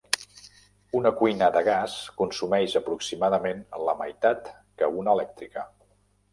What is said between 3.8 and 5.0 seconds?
la meitat que